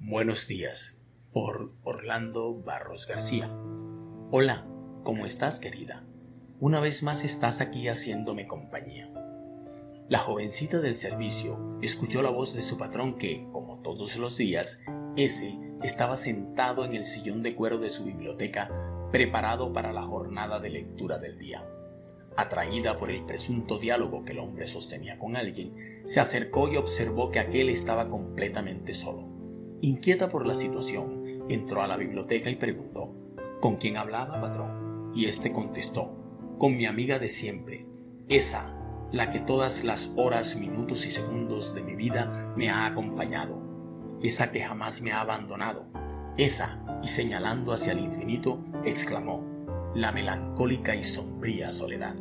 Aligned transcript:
Buenos 0.00 0.46
días, 0.46 1.02
por 1.32 1.72
Orlando 1.82 2.54
Barros 2.54 3.08
García. 3.08 3.50
Hola, 4.30 4.64
¿cómo 5.02 5.26
estás 5.26 5.58
querida? 5.58 6.06
Una 6.60 6.78
vez 6.78 7.02
más 7.02 7.24
estás 7.24 7.60
aquí 7.60 7.88
haciéndome 7.88 8.46
compañía. 8.46 9.12
La 10.08 10.20
jovencita 10.20 10.78
del 10.78 10.94
servicio 10.94 11.78
escuchó 11.82 12.22
la 12.22 12.30
voz 12.30 12.54
de 12.54 12.62
su 12.62 12.78
patrón 12.78 13.18
que, 13.18 13.48
como 13.52 13.80
todos 13.80 14.16
los 14.18 14.36
días, 14.36 14.82
ese 15.16 15.58
estaba 15.82 16.16
sentado 16.16 16.84
en 16.84 16.94
el 16.94 17.02
sillón 17.02 17.42
de 17.42 17.56
cuero 17.56 17.78
de 17.78 17.90
su 17.90 18.04
biblioteca 18.04 18.70
preparado 19.10 19.72
para 19.72 19.92
la 19.92 20.02
jornada 20.02 20.60
de 20.60 20.70
lectura 20.70 21.18
del 21.18 21.38
día. 21.38 21.66
Atraída 22.36 22.96
por 22.96 23.10
el 23.10 23.26
presunto 23.26 23.78
diálogo 23.78 24.24
que 24.24 24.30
el 24.30 24.38
hombre 24.38 24.68
sostenía 24.68 25.18
con 25.18 25.34
alguien, 25.36 26.04
se 26.06 26.20
acercó 26.20 26.68
y 26.68 26.76
observó 26.76 27.32
que 27.32 27.40
aquel 27.40 27.68
estaba 27.68 28.08
completamente 28.08 28.94
solo. 28.94 29.37
Inquieta 29.80 30.28
por 30.28 30.44
la 30.44 30.56
situación, 30.56 31.22
entró 31.48 31.82
a 31.82 31.86
la 31.86 31.96
biblioteca 31.96 32.50
y 32.50 32.56
preguntó, 32.56 33.14
¿con 33.60 33.76
quién 33.76 33.96
hablaba, 33.96 34.40
patrón? 34.40 35.12
Y 35.14 35.26
éste 35.26 35.52
contestó, 35.52 36.10
con 36.58 36.76
mi 36.76 36.86
amiga 36.86 37.20
de 37.20 37.28
siempre, 37.28 37.86
esa, 38.28 38.74
la 39.12 39.30
que 39.30 39.38
todas 39.38 39.84
las 39.84 40.12
horas, 40.16 40.56
minutos 40.56 41.06
y 41.06 41.12
segundos 41.12 41.74
de 41.74 41.82
mi 41.82 41.94
vida 41.94 42.52
me 42.56 42.70
ha 42.70 42.86
acompañado, 42.86 43.62
esa 44.20 44.50
que 44.50 44.60
jamás 44.60 45.00
me 45.00 45.12
ha 45.12 45.20
abandonado, 45.20 45.86
esa, 46.36 47.00
y 47.02 47.08
señalando 47.08 47.72
hacia 47.72 47.92
el 47.92 48.00
infinito, 48.00 48.64
exclamó, 48.84 49.44
la 49.94 50.10
melancólica 50.10 50.96
y 50.96 51.04
sombría 51.04 51.70
soledad. 51.70 52.16